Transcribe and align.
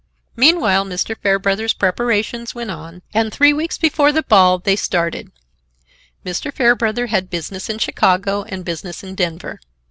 Meanwhile, 0.35 0.85
Mr. 0.85 1.15
Fairbrother's 1.15 1.75
preparations 1.75 2.55
went 2.55 2.71
on 2.71 3.03
and, 3.13 3.31
three 3.31 3.53
weeks 3.53 3.77
before 3.77 4.11
the 4.11 4.23
ball, 4.23 4.57
they 4.57 4.75
started. 4.75 5.31
Mr. 6.25 6.51
Fairbrother 6.51 7.05
had 7.05 7.29
business 7.29 7.69
in 7.69 7.77
Chicago 7.77 8.41
and 8.41 8.65
business 8.65 9.03
in 9.03 9.13
Denver. 9.13 9.59